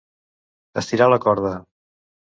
Estirar 0.83 1.11
la 1.13 1.21
corda. 1.27 1.55